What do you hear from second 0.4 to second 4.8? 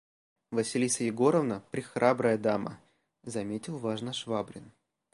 –Василиса Егоровна прехрабрая дама,– заметил важно Швабрин.